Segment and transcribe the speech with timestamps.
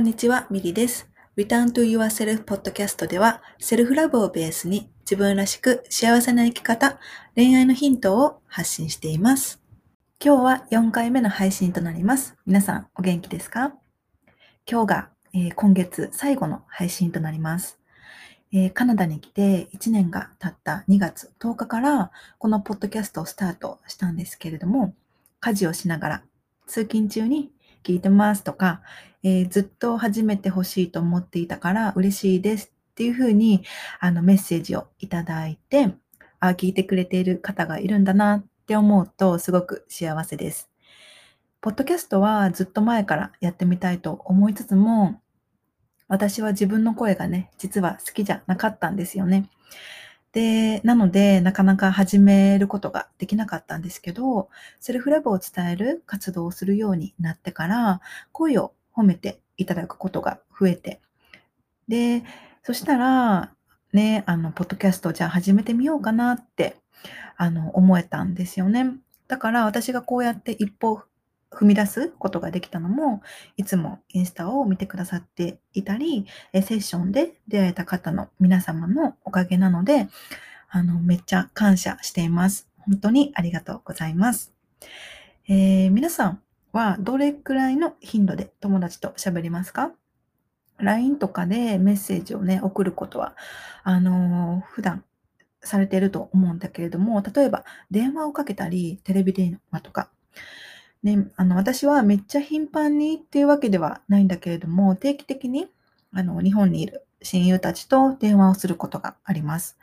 [0.00, 1.10] んにちは、ミリです。
[1.36, 6.98] Return to Yourself Podcast では、セルフラブをベースに自分らしく幸せな生き方、
[7.36, 9.60] 恋愛のヒントを発信しています。
[10.24, 12.34] 今日は4回目の配信となります。
[12.46, 13.74] 皆さん、お元気ですか？
[14.66, 17.78] 今日が、えー今月最後の配信となります。
[18.52, 24.94] えーカナダに来て1年が経った2月10日から、このポッドキャストをスタートしたんですけれども、
[25.40, 26.22] 家事をしながら、
[26.66, 28.82] 通勤中に聞いてますとか、
[29.22, 33.64] えーずっと始めてほしいと思っていたから嬉しいですっていうふうに
[33.98, 35.94] あのメッセージをいただいて、
[36.38, 40.70] あ聞いてくれている方がいるんだなって思うとすごく幸せです。
[41.60, 45.20] ポッドキャストはずっと前からやってみたいと思いつつも、
[46.08, 49.50] 私は自分の声がね、実は好きじゃなかったんですよね。
[50.32, 58.00] で、なので、なかなか始めることができなかったんですけど、セルフラブを伝える活動をするようになってから、
[58.32, 61.00] 声を褒めていただくことが増えて、
[61.88, 62.22] で、
[62.62, 63.52] そしたら、
[63.92, 66.76] ね、あの、ポッドキャストじゃあ始めてみようかなって、
[67.36, 68.92] あの、思えたんですよね。
[69.26, 71.02] だから私がこうやって一歩
[71.50, 73.22] 踏み出すことができたのも、
[73.56, 80.08] いつもインスタを見てくださっていたり、えセッションで出会えた方の皆様のおかげなので、
[80.68, 82.68] あの、めっちゃ感謝しています。
[82.78, 84.52] 本当にありがとうございます。
[85.48, 86.42] えー皆さん
[86.72, 89.92] はどれくらいの頻度で友達と喋りますか
[90.78, 93.34] ?LINE とかでメッセージをね、送ることは、
[93.82, 95.04] あのー普段
[95.62, 100.10] されていると思うんだけれども、例えば電話をかけたり、テレビ電話とか、
[101.02, 105.68] ね、あの、私はめっちゃ頻繁にっていうわけではないんだけれども、定期的に、
[106.12, 109.78] あの、日本にいる親友たちと電話をすることがあります。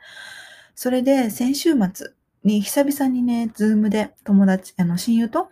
[0.76, 2.12] それで、先週末
[2.44, 5.50] に久々にね、ズームで友達、あの、親友と、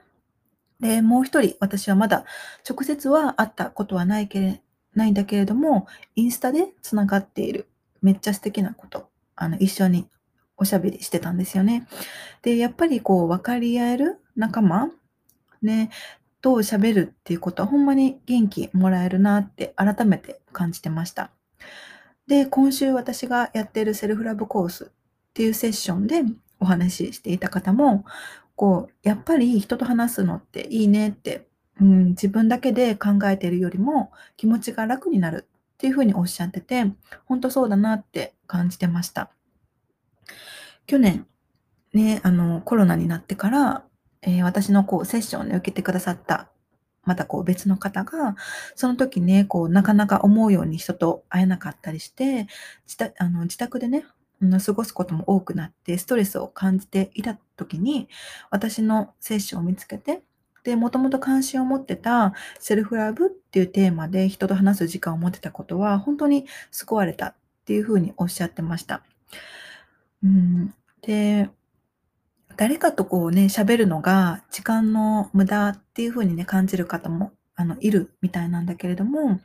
[0.79, 2.25] で、もう一人、私はまだ
[2.69, 4.61] 直接は会ったことはないけれ、
[4.93, 7.67] ないんだけれども、インスタでつながっている、
[8.01, 10.07] めっちゃ素敵なこと、あの、一緒に
[10.57, 11.87] おしゃべりしてたんですよね。
[12.43, 14.91] で、やっぱりこう、分かり合える仲間
[15.65, 15.89] ね、
[16.41, 21.31] と喋るっていうことはほんまに元気もらえるなって改めて感じてました。
[22.27, 24.87] で、今週私がやっているセルフラブコースっ
[25.33, 26.23] ていうセッションで
[26.59, 28.05] お話ししていた方も、
[28.55, 31.47] こう、やっぱり人と話すのっていいねって、
[31.81, 36.85] うん、自分だけで考えているよりも気持ちが楽になるっていうふうにおっしゃってて、
[37.25, 39.29] 本当そうだなって感じてました。
[40.87, 41.27] 去年、
[41.93, 43.83] ね、あの、コロナになってから、
[44.25, 46.49] えー私のこうセッションで受けてくださった、
[47.03, 48.35] またこう別の方が、
[48.75, 52.47] その時ね、こうなかなか思うように人と会えなかったりして、
[52.85, 54.05] 自宅あの自宅でね、
[54.65, 58.09] 過ごすことも多くなって、ストレスを感じていた時に、
[58.49, 60.23] 私のセッションを見つけて、
[60.63, 69.03] で、もともと関心を持ってたセルフラブっていうテーマで人と話す時間を持ってたことは、本当に救われたっていうふうにおっしゃってました。
[70.23, 71.49] うん、で、
[72.57, 79.39] 誰かとこうね、喋るのが時間の無駄っていう風にね、感じる方も、あの、いるみたいなんだけれども、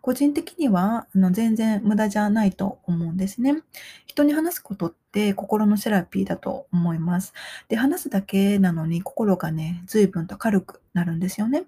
[0.00, 3.62] 個人的には、あの、全然無駄じゃないと思うんですね。
[4.06, 7.32] 人に話すことって心のセラピーだと思います。
[7.68, 11.64] で、話すだけなのに心がね、随分と軽くなるんですよね。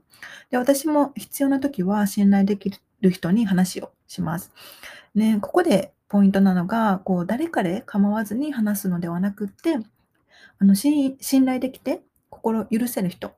[0.50, 4.52] で、私も必要な時は信頼できる人に話をします。
[5.14, 9.78] ね、ここでポイントなのが、こう、誰かで構わずに話すのではなくって、
[10.58, 13.32] あの、信信頼できて心許せる人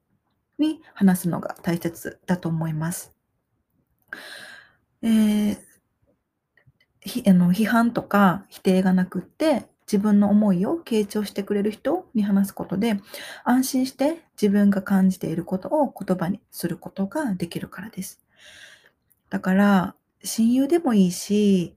[0.58, 3.14] に話すのが大切だと思います。
[5.02, 5.70] えー
[7.02, 13.00] ひあの批判とか否定がなくって自分の思いを傾聴してくれる人に話すことで
[13.44, 18.20] 安心して自分が感じていることを言葉にすることができるからです。
[19.30, 21.74] だから親友でもいいし、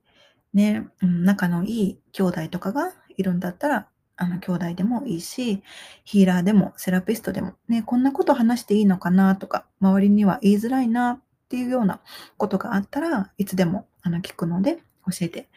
[0.52, 5.62] ね、仲のいい兄弟とかがいるんだったらあの兄弟でもいいし、
[6.04, 12.00] ヒーラーでもセラピストでも、ね、こんなこと話していいのかなとか、周りには言いづらいなっていうような
[12.36, 14.76] ことがあったらいつでもあの聞くので
[15.06, 15.48] 教えて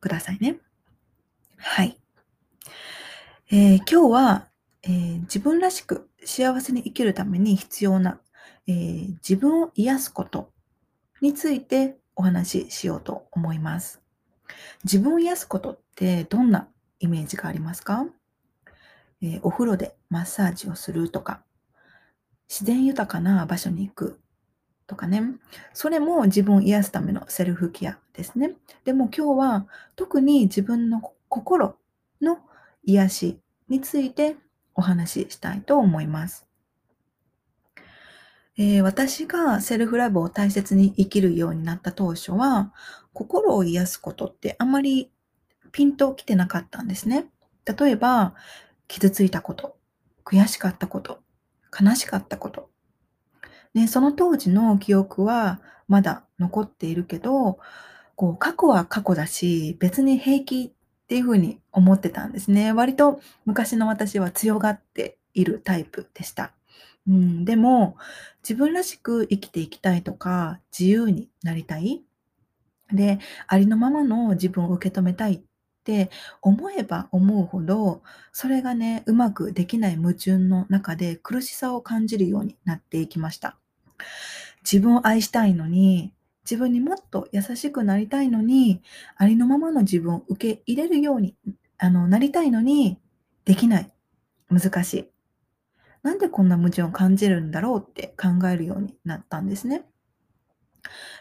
[0.00, 0.58] くださいね。
[1.56, 1.98] はい。
[3.50, 4.46] えー今日は、
[4.82, 8.20] えー自分らしく幸せに生きるために必要な、
[8.66, 10.50] えー自分を癒すこと
[11.20, 14.00] についてお話ししようと思います。
[14.84, 16.68] 自分を癒すことってどんな
[17.00, 18.06] イメージがありますか、
[19.22, 21.42] えーお風呂でマッサージをするとか、
[22.48, 24.20] 自然豊かな場所に行く
[24.86, 25.22] とかね。
[25.72, 28.54] それも自分を癒すためのセルフケアですね。
[28.84, 29.66] でも今日は
[29.96, 31.76] 特に自分の心
[32.20, 32.38] の
[32.84, 34.36] 癒しについて
[34.74, 36.46] お話ししたいと思います。
[38.58, 42.74] えー、私がセルフラブを大切に生きるようになった当初は、
[43.12, 45.10] 心を癒すことってあんまり
[45.72, 47.26] ピンと来てなかったんですね。
[47.64, 48.34] 例えば、
[48.88, 49.76] 傷ついたこと、
[50.24, 51.20] 悔しかったこと、
[51.78, 52.70] 悲しかったこと。
[53.74, 57.58] ね、その当時の記憶はまだ残っているけど、
[58.16, 62.72] こう過去は過去だし、別に平気っていうふうに思ってたんですね。
[62.72, 66.52] 割と昔の私は強がっているタイプでした。
[67.08, 67.96] うん、でも、
[68.42, 72.02] 自分らしく生きていきたいとか、自由になりたい。
[72.92, 75.42] で、ありのままの自分を受け止めたいっ
[75.80, 76.10] って
[76.42, 83.56] 思えば思うほど、それがね、うまくできない矛盾の中で苦しさを感じるようになっていきました。
[84.62, 86.12] 自分を愛したいのに、
[86.44, 88.82] 自分にもっと優しくなりたいのに、
[89.16, 91.34] ありのままの自分を受け入れるように
[91.78, 92.98] あのなりたいのに、
[93.46, 93.90] できない。
[94.50, 95.10] 難しい。
[96.02, 99.84] なんでこんな矛盾を感じるんだろうって考えるようになったんですね。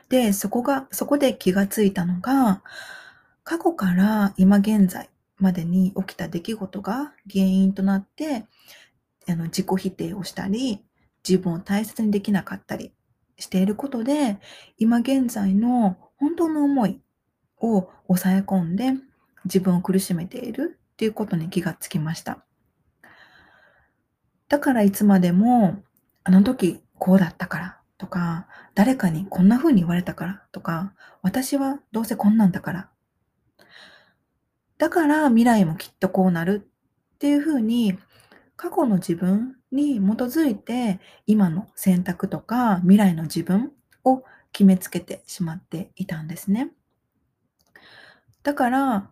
[0.10, 2.62] で、そこが、そこで気がついたのが、
[3.50, 5.10] 過去から今現在
[5.40, 8.46] までに起きた出来事が原因となって、
[9.28, 10.84] あの自己否定をしたり、
[11.28, 12.94] 自分を大切にできなかったり
[13.40, 14.38] していることで、
[14.78, 17.01] 今現在の本当の思い
[17.60, 18.92] を抑え込んで
[19.46, 22.46] 自分を苦しめているっていうことに気がつきました。
[24.48, 25.81] だからいつまでも、
[26.24, 30.94] あの時こうだったからとか、誰かにこんな風に言われたからとか、
[31.24, 32.90] 私はどうせこんなんだから。
[34.80, 36.68] だから未来もきっとこうなる
[37.16, 38.00] っていう風に、
[38.56, 43.72] 過去の自分に基づいて今の選択とか未来の自分
[44.04, 46.72] を決めつけてしまっていたんですね。
[48.42, 49.12] だから、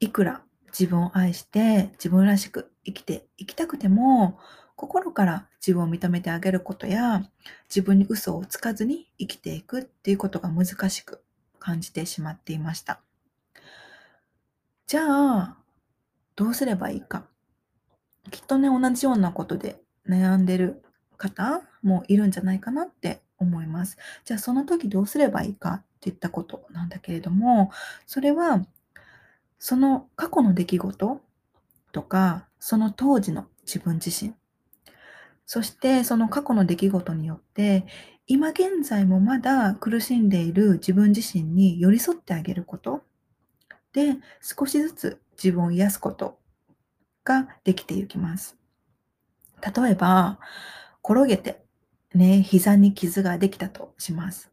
[0.00, 4.40] いくら自分を愛して自分らしく生きていきたくても、
[4.74, 7.22] 心から自分を認めてあげることや、
[7.68, 11.22] 自分に嘘をつかずに生きていくっていうことが難しく
[11.60, 13.00] 感じてしまっていました。
[14.90, 15.56] じゃあ、
[16.34, 17.28] どうすればいいか。
[18.32, 20.82] きっとね、同じようなことで悩んでる
[21.16, 23.98] 方もいるんじゃないかなって思います。
[24.24, 27.70] じゃあその時どうすればいいかっていったことなんだけれども、
[28.04, 28.66] それは
[29.60, 31.20] その過去の出来事
[31.92, 34.34] とか、その当時の自分自身、
[35.46, 37.86] そしてその過去の出来事によって、
[38.26, 43.04] 今現在もまだ苦しんでいる自分自身に寄り添ってあげること
[43.92, 46.38] で、少しずつ自分を癒すこと
[47.24, 48.56] ができていきます。
[49.60, 50.38] 例えば、
[51.04, 51.62] 転げて、
[52.14, 54.50] ね、膝に傷ができたとします。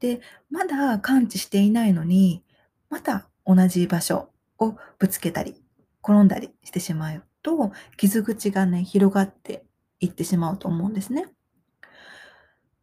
[0.00, 0.20] で、
[0.50, 2.44] まだ感知していないのに、
[2.88, 5.62] また同じ場所をぶつけたり、
[6.02, 9.64] 転んだりしてしまうと、傷口がね、広がって
[10.00, 11.26] いってしまうと思うんですね。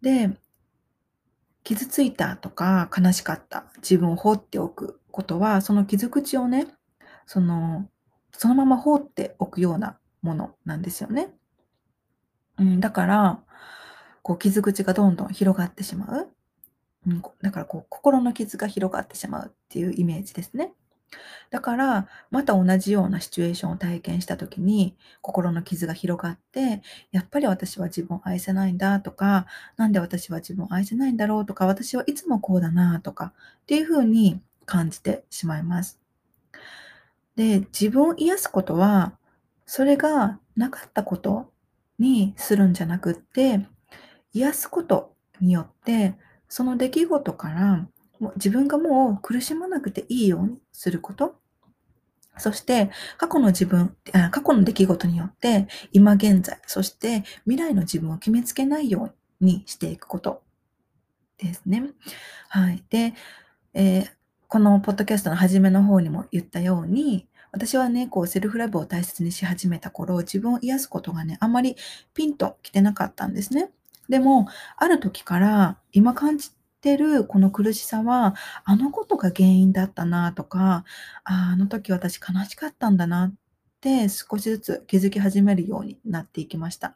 [0.01, 0.37] で、
[1.63, 6.67] 傷ついたとか悲しかった自分を放っておくことは、その傷口をね、
[7.25, 7.89] その、
[8.33, 11.33] そのまま放っておくようなものなんですよね。
[12.59, 13.39] うん、だから、
[14.21, 16.27] こう傷口がどんどん広がってしまう。
[17.07, 20.73] うん、だからこう心の傷が広がってしまうっていうイメージですね。
[21.49, 29.47] だから、また同じようなシチュエーションを体験した時に、心の傷が広がって、やっぱり私は自分を愛せないんだとか、
[29.77, 35.99] なんで私は自分を愛せないんだろうとか、私はいつもこうだなとか、っていうふうに感じてしまいます。
[37.35, 39.17] で、自分を癒すことは、
[39.65, 41.51] それがなかったこと
[41.97, 43.65] にするんじゃなくって、
[44.33, 46.15] 癒すことによって、
[46.49, 47.87] その出来事から
[48.35, 51.35] 自分がもう苦しまなくていいようにすること。
[52.39, 53.95] そして、過去の自分、
[54.31, 60.43] 過去の出来事によって、今現在、そして未来の自分を決めつけないようにしていくこと
[61.37, 61.83] ですね。
[62.49, 62.83] はい。
[62.89, 63.13] で、
[63.73, 64.09] えー、
[64.47, 71.75] このポッドキャストの初めの方にも言ったように、私はね、こう、セルフラブを大切にし始めた頃、自分を癒すことがね、あんまり
[72.13, 73.71] ピンと来てなかったんですね。
[74.07, 80.85] でも、ある時から今感じてるこの苦しさは、あのことが原因だったなとか、
[81.25, 83.33] ああの時私悲しかったんだなっ
[83.81, 86.95] て少しずつ気づき始めるようになっていきました。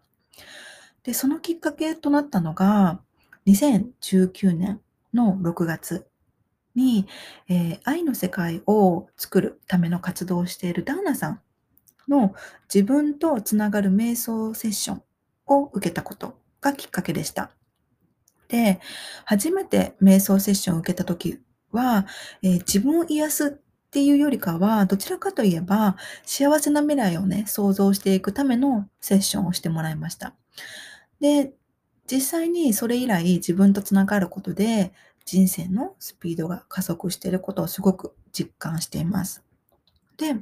[1.04, 3.02] で、そのきっかけとなったのが、
[3.46, 4.80] 2019年
[5.14, 6.08] の6月
[6.76, 7.08] に、
[7.48, 11.42] えー、愛の世界を作るための活動をしているダーナさん
[12.08, 12.34] の
[12.74, 15.04] 自分とつながる瞑想セッション
[15.48, 17.52] を受けたことがきっかけでした。
[18.48, 18.80] で、
[19.26, 21.40] 初めて瞑想セッションを受けた時
[21.72, 22.06] は、
[22.42, 30.34] えー、自分を癒すっていうよりかは、どちらかといえば、幸せな未来をね、想像していくためのセッションをしてもらいました。
[31.20, 31.54] で、
[32.12, 34.92] 実際にそれ以来自分とつながることで
[35.32, 39.42] 人生のスピードが加速していることをすごく実感しています。
[40.18, 40.36] で、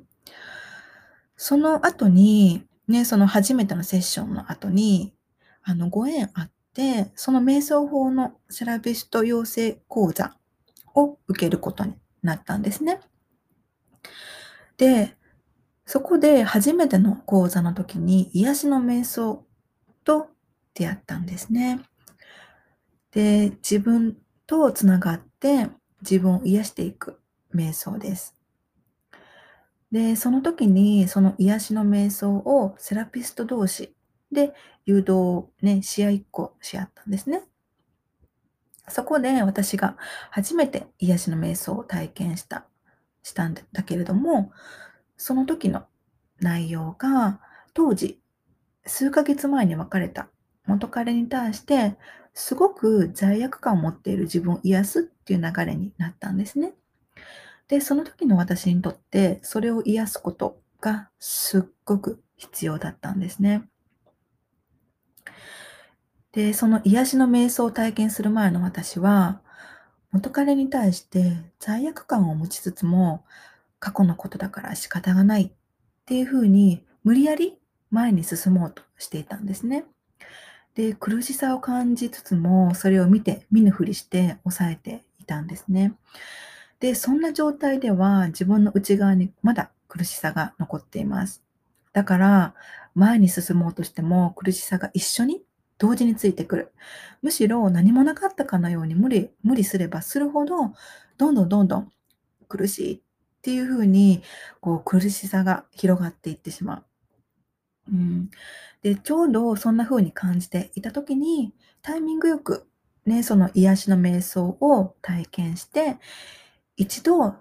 [1.38, 5.14] その後に、ね、その初めてのセッションの後に、
[5.62, 10.36] あの、ご縁あって、その瞑想法のセラピスト養成講座
[10.96, 11.94] を受けることに
[12.24, 13.00] なったんですね。
[14.78, 15.16] で、
[15.86, 19.46] そこで初めての講座の時に癒しの瞑想
[20.04, 20.30] と
[20.74, 21.80] 出会ったんですね。
[23.12, 24.18] で、自分
[24.50, 25.68] とつながって
[26.02, 27.20] 自分を癒していく
[27.54, 28.36] 瞑想です。
[29.92, 33.94] で、その時にその癒しの瞑想をセラピスト同士
[34.32, 34.56] で
[34.88, 37.44] 誘導ね、試合1個し合ったんですね。
[38.88, 39.98] そこで私が
[40.32, 42.66] 初めて癒しの瞑想を体験した、
[43.22, 44.52] したんだけれども、
[45.16, 45.84] その時の
[46.40, 47.40] 内容が
[47.76, 48.20] 当時
[48.84, 50.28] 数ヶ月前に別れた
[50.66, 51.98] 元彼に対して
[52.40, 56.74] すごく罪悪感を持っている自分を癒すっていう流れになったんですね。
[57.68, 63.68] で、その時の私にとってそれを癒すことがすっごく必要だったんですね。
[66.32, 69.42] で、その癒しの瞑想を体験する前の私は、
[70.12, 73.26] 元彼に対して罪悪感を持ちつつも、
[73.80, 75.52] 過去のことだから仕方がないっ
[76.06, 77.60] ていうふうに、無理やり
[77.92, 79.84] 前に進もうとしていたんですね。
[80.76, 85.94] で、苦しさを感じつつも、それを見て、見ぬふりして抑えていたんですね。
[86.80, 91.44] で、そんな状態では自分の内側にまだ苦しさが残っています。
[91.94, 92.56] だから、
[92.96, 95.44] 前に進もうとしても苦しさが一緒に
[95.78, 96.72] 同時についてくる。
[97.22, 100.74] むしろ何もなかったかのように無理、無理すればするほど、
[101.18, 101.92] どんどんどんどん
[102.48, 103.02] 苦しいっ
[103.42, 104.24] ていうふうに、
[104.62, 106.84] こう苦しさが広がっていってしまう。
[107.92, 108.30] うん、
[108.82, 112.70] で、ちょうどそんな風に感じていた時に、タイミングよく
[113.06, 115.98] ね、その癒しの瞑想を体験して、
[116.78, 117.36] 一度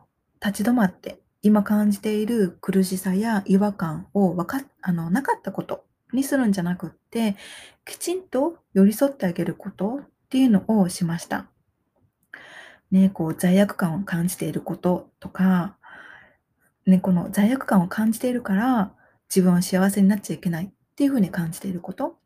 [0.45, 7.37] 立ち止まって、今感じている苦しさや違和感をわかあのなかったことにするんじゃなくって、
[7.85, 11.47] きちんと寄り添ってあげることっていうのをしました。
[12.91, 15.77] ね、こう罪悪感を感じていることとか、
[16.87, 18.95] ね、この罪悪感を感じているから
[19.29, 22.19] 自分は幸せになっちゃいけないっていうふうに感じていること。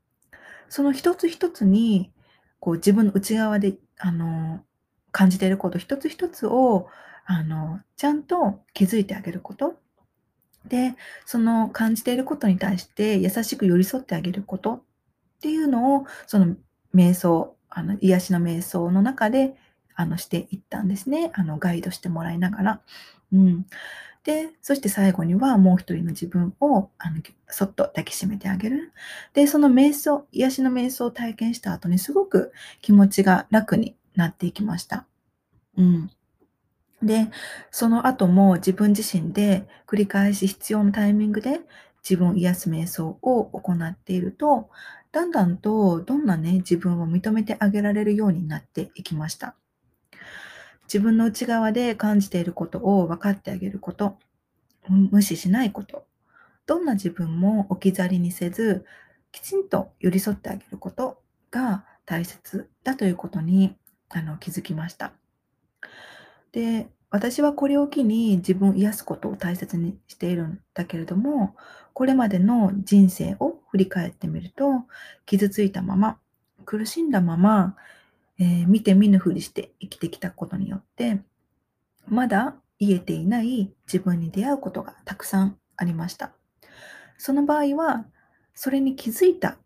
[0.69, 2.13] その一つ一つに、
[2.61, 4.65] こう自分の内側で、あの、
[5.11, 6.89] 感じていること一つ一つを、
[7.27, 9.79] あの、ちゃんと気づいてあげること。
[10.67, 10.95] で、
[11.27, 14.83] その感じていることに対して優しく寄り添ってあげることっ
[15.41, 16.57] ていうのを、その
[16.95, 19.57] 瞑想、あの癒しの瞑想の中で
[19.95, 21.31] あのしていったんですね。
[21.35, 22.81] あのガイドしてもらいながら。
[23.33, 23.67] うん、
[24.25, 28.93] で、そして最後にはもう一人の自分をあのそっと抱きしめてあげる。
[29.35, 35.07] で、その瞑想、癒しの瞑想を体験した後にすごく気持ちが楽になっていきました。
[35.77, 36.11] うん。
[37.03, 37.31] で、
[37.71, 41.61] その後も自分自身で繰り返し必要なタイミングで
[42.03, 44.71] 自分を癒す瞑想を行っていると、
[45.13, 49.57] だんだんとどんなね、自分を認めてあげられるようになっていきました。
[50.93, 54.19] 自分の内側で感じていることを分かってあげること、
[54.87, 56.05] 無視しないこと、
[56.67, 58.85] どんな自分も置き去りにせず、
[59.31, 63.75] きちんと寄り添ってあげることが大切だということに
[64.11, 65.15] あの気づきました。
[66.53, 71.57] で、私はこれを機に自分を癒すことを大切にしているんだけれども、
[71.95, 74.85] これまでの人生を振り返ってみると、
[75.25, 76.19] 傷ついたまま、
[76.67, 77.77] 苦しんだまま、
[78.43, 81.21] えー、見て見ぬふりして生きてきたことによって、
[82.09, 86.33] まだ癒えていない自分に出会うことがたくさんありました。
[87.19, 88.05] その場合は、
[88.53, 89.59] それに気づいた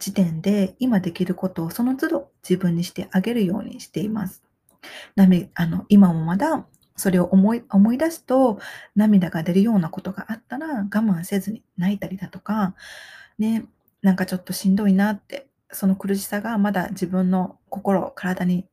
[0.00, 4.42] 時点で今できることをその都度自分にしてあげるようにしています。
[5.14, 8.58] なみあの今もまだそれを思い思い出すと
[8.96, 12.74] 涙が出るようなことがあったら我慢せずに泣いたりだとか、
[13.38, 13.64] ね、
[14.02, 18.66] なんかちょっとしんどいなって、その苦しさがまだ自分の心、体に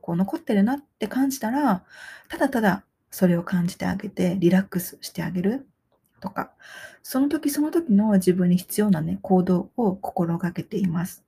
[0.00, 1.84] こう残ってるなって感じたら、
[2.28, 5.66] ただただそれを感じてあげてリラックスしてあげる
[6.20, 6.52] とか、
[7.02, 11.24] その時その時の自分に必要なね、行動を心がけています。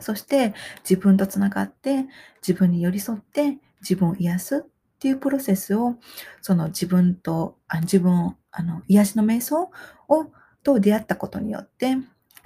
[0.00, 0.54] そして
[0.88, 2.06] 自分とつながって
[2.40, 5.96] 自分に寄り添って自分を癒すっていうプロセスを
[6.40, 9.70] その自分とあ自分あの癒しの瞑想
[10.08, 10.26] を
[10.62, 11.96] と出会ったことによって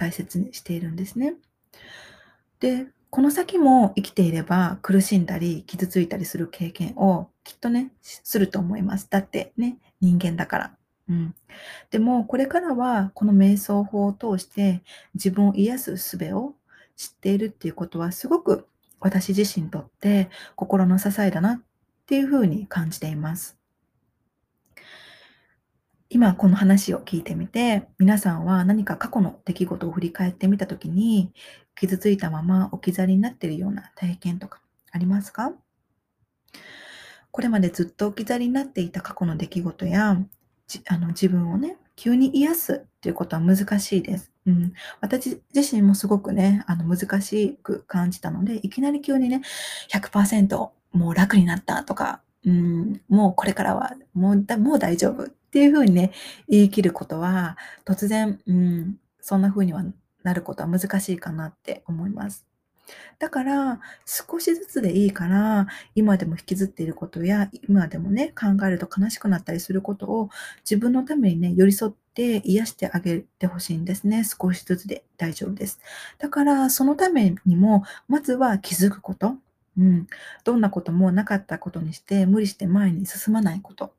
[0.02, 1.35] 大切にしているんですね。
[2.59, 9.06] で、この先も生きていれば苦しんだり傷ついたりする経験をきっとね、すると思います。
[9.09, 10.76] だってね、人間だから。
[11.09, 11.35] うん、
[11.90, 14.82] でもこれからはこの瞑想法を通して
[15.14, 16.54] 自分を癒す術を
[16.97, 18.66] 知っているっていうことはすごく
[18.99, 21.62] 私自身にとって心の支えだなっ
[22.06, 23.62] ていうふうに感じています。
[26.14, 31.33] 今この話を聞いてみて、皆さんは何か過去の出来事を振り返ってみたときに、
[31.75, 35.52] 傷ついたまま置き去りになっているような体験とかありますか？
[37.31, 40.19] これまでずっと置き去りになっていた過去の出来事や、
[40.87, 44.31] あの自分をね、急に癒すっていうことは難しいです。
[44.45, 49.40] うん、私自身もすごくね、あの難しく感じたので、いきなり急にね、
[49.90, 56.12] 100%もう楽になったとか、うん、もうこれからはもうもう大丈夫っていうふうにね、
[56.49, 59.85] 言い切ることは、突然、うん、そんなふうには
[60.23, 62.47] なることは難しいかなって思います。
[63.18, 70.30] だから、少しずつでいいから、今でも引きずっていることや、今でもね、考えると悲しくなったりすることを、
[70.64, 74.25] 自分のためにね、寄り添って癒してあげてほしいんですね。
[74.25, 75.80] 少しずつで大丈夫です。
[76.18, 79.35] だから、そのためにも、まずは気づくこと。
[79.76, 80.06] うん。
[80.44, 83.92] どんなこともなかったことにして、無理して前に進まないこと。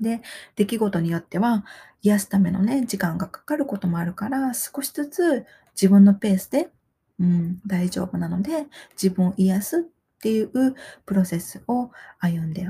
[0.00, 0.22] で、
[0.56, 1.64] 出来事によっては
[2.02, 6.70] 癒すためのね、時間がかかることもあるから、少しずつ自分のペースで、
[7.18, 9.82] うん、大丈夫なので、自分を癒すっ
[10.20, 10.74] ていう
[11.04, 12.68] プロセスを歩んで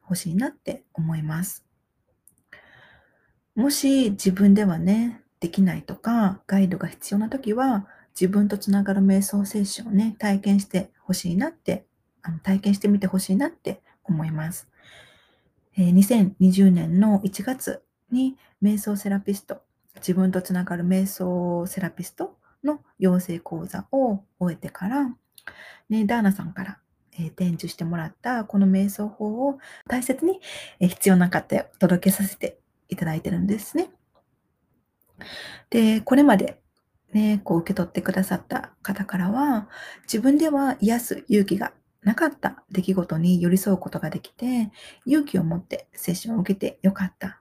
[0.00, 1.64] ほしいなって思います。
[3.54, 7.86] もし自分ではね、できないとか、ガイドが必要な時は、
[8.18, 11.84] 自分とつながる瞑想セッションをね、体験してほしいなって、
[12.22, 14.68] あの体験してみてほしいなって思います。
[15.76, 19.62] え2020年の1月に瞑想セラピスト、
[19.96, 25.14] 自分とつながる瞑想セラピストの養成講座を終えてから、
[25.88, 26.78] ね、ダーナさんから、
[27.18, 30.40] えー、伝授してもらったこの瞑想法を大切に、
[30.80, 33.90] えー、必要な方へお届けさせていただいてるんですね。
[35.70, 36.60] で、これまで
[37.12, 39.68] ね、こう受け取ってくださった方からは、
[40.02, 41.72] 自分では癒す勇気が
[42.04, 44.70] なかった出来事に寄り添うことができて、
[45.06, 47.32] 勇気を持ってセッションを受けてよかったっ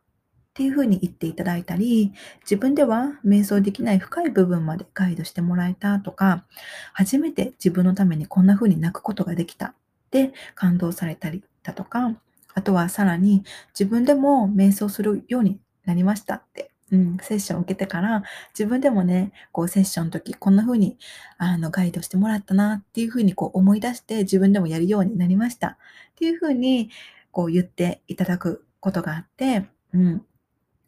[0.54, 6.46] ていうふうに言っていただいたり、自分では瞑想できない深い部分までガイドしてもらえたとか、
[6.94, 9.76] 初めて自分のためにこんなふうに泣くことができたっ
[10.12, 12.16] て感動されたりだとか、
[12.54, 13.44] あとはさらに
[13.78, 18.24] 自分でも瞑想するようになりましたってうん、セッションを受けてから、
[18.58, 20.98] 自分でもね、こうセッションの時、こんな風に、
[21.40, 25.70] あの、ガイドしてもらったなっていう風にこう思い出して、自分でもやるようになりました。
[25.70, 25.78] っ
[26.16, 26.92] ていう風に、
[27.32, 30.26] こう言っていただくことがあって、うん。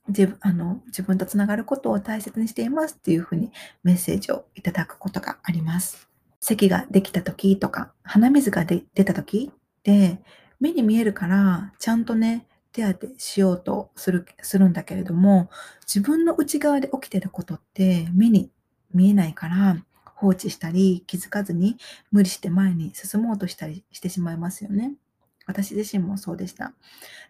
[0.07, 3.51] 自分あの自分とつながることを大切にしていますっていうふうに
[3.83, 6.07] メッセージをいただくことがあります。
[6.39, 10.19] 咳ができた時とか、鼻水が出た時って、
[10.59, 15.49] 目に見えるから、ちゃんとね、手当てしようとするするんだけれども、
[15.83, 18.51] 自分の内側で起きてることって目に
[18.93, 21.77] 見えないから放置したり気づかずに
[22.11, 24.93] 無理して前に進もうとしたりしてしまいますよね。
[25.45, 26.73] 私自身もそうでした。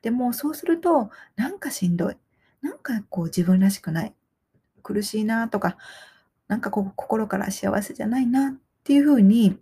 [0.01, 2.17] でもそうするとなんかしんどい。
[2.63, 4.15] なんかこう自分らしくない。
[4.81, 5.77] 苦しいなとか、
[6.47, 8.53] なんかこう心から幸せじゃないなっ
[8.83, 9.59] ていうふうに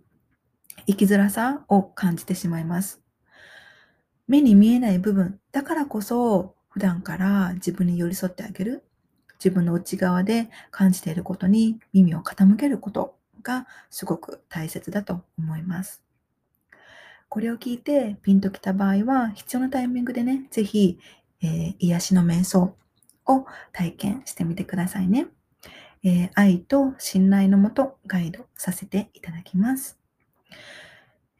[0.86, 3.03] 生きづらさを感じてしまいます。
[4.26, 8.84] 目に見えない部分だからこそ普段から自分に寄り添ってあげる
[9.44, 16.02] 自分の内側で感じていることに耳を傾けることがすごく大切だと思います。
[17.28, 20.98] これを聞いてピンときた場合は必要なタイミングでね、ぜひ、
[21.42, 22.76] えー、癒しの瞑想
[23.26, 25.26] を体験してみてくださいね。
[26.04, 29.98] えー、愛と信頼のもとガイドさせていただきます。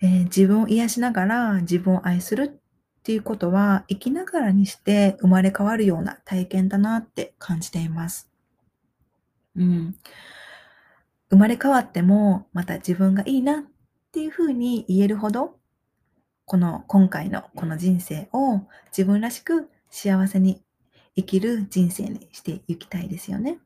[0.02, 2.60] えー、自分を癒しながら自分を愛する
[3.04, 8.30] っていうことは生きながらにして生まれ変わるような体験だなって感じています。
[9.54, 9.94] うん。
[11.28, 13.64] 生まれ変わってもまた自分がいいなっ
[14.10, 15.58] ていうふうに言えるほど、
[16.46, 20.62] この今回のこの人生を自分らしく幸せに
[21.14, 23.58] 生きる人生にしていきたいですよね。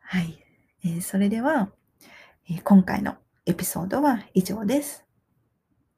[0.00, 0.44] はい。
[0.84, 1.70] えー、それでは、
[2.48, 3.14] えー、今回の
[3.46, 5.04] エピソードは以上です。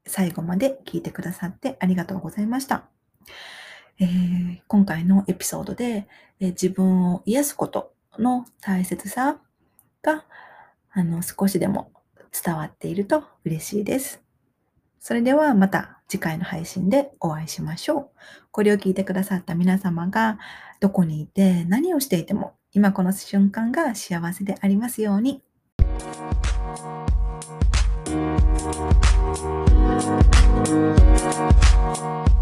[0.06, 2.84] 最後まで聞いてくださってありがとうございました。
[3.98, 6.08] えー、今回のエピソードで、
[6.40, 9.38] えー、自分を癒すことの大切さ
[10.02, 10.24] が
[10.90, 11.92] あの少しでも
[12.44, 14.22] 伝わっていると嬉しいです。
[14.98, 18.10] それではまた次回の配信でお会いしましょう。
[18.50, 20.38] これを聞いてくださった皆様が
[20.80, 25.42] どこにいて何をしていても今この瞬間が幸せでありますように。
[29.34, 30.26] Thank
[32.36, 32.41] you.